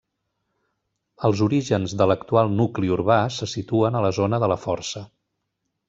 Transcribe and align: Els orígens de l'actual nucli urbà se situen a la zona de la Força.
Els 1.29 1.43
orígens 1.47 1.95
de 2.01 2.07
l'actual 2.11 2.51
nucli 2.63 2.91
urbà 2.99 3.21
se 3.39 3.49
situen 3.55 4.01
a 4.01 4.03
la 4.07 4.15
zona 4.23 4.45
de 4.47 4.51
la 4.55 4.63
Força. 4.67 5.07